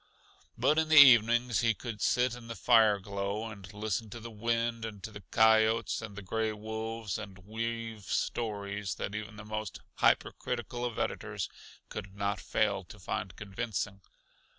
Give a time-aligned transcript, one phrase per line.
[0.57, 4.31] But in the evenings he could sit in the fire glow and listen to the
[4.31, 9.45] wind and to the coyotes and the gray wolves, and weave stories that even the
[9.45, 11.49] most hyper critical of editors
[11.89, 14.01] could not fail to find convincing.